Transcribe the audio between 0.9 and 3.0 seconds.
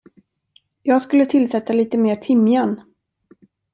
skulle tillsätta lite mer timjan.